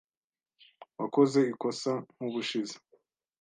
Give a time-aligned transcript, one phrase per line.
[0.99, 2.75] Wakoze ikosa nkubushize.